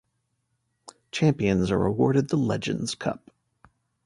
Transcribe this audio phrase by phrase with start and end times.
[1.11, 3.29] Champions are awarded the Legends Cup.